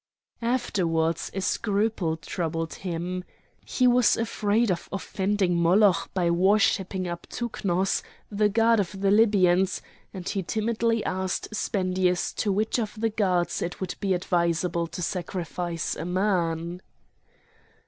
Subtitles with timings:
[0.41, 3.23] Afterwards a scruple troubled him.
[3.63, 8.01] He was afraid of offending Moloch by worshipping Aptouknos,
[8.31, 9.79] the god of the Libyans,
[10.11, 15.03] and he timidly asked Spendius to which of the gods it would be advisable to
[15.03, 16.81] sacrifice a man.